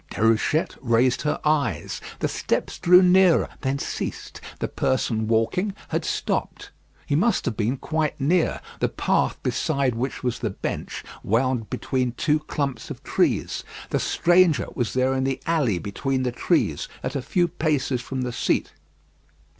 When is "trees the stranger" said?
13.03-14.65